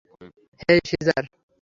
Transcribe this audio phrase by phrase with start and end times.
[0.61, 1.23] হেই, caesar!